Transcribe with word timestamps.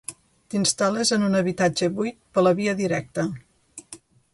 T'instal·les 0.53 1.11
en 1.17 1.27
un 1.29 1.39
habitatge 1.41 1.91
buit 2.01 2.21
per 2.39 2.49
la 2.49 2.57
via 2.63 2.77
directa. 2.85 3.29